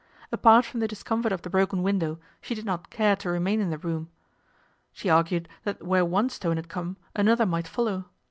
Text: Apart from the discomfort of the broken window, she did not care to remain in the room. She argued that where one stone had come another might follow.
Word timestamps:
Apart 0.31 0.65
from 0.65 0.79
the 0.79 0.87
discomfort 0.87 1.31
of 1.31 1.43
the 1.43 1.49
broken 1.51 1.83
window, 1.83 2.17
she 2.41 2.55
did 2.55 2.65
not 2.65 2.89
care 2.89 3.15
to 3.17 3.29
remain 3.29 3.59
in 3.61 3.69
the 3.69 3.77
room. 3.77 4.09
She 4.91 5.11
argued 5.11 5.47
that 5.63 5.83
where 5.85 6.03
one 6.03 6.31
stone 6.31 6.55
had 6.57 6.69
come 6.69 6.97
another 7.13 7.45
might 7.45 7.67
follow. 7.67 8.05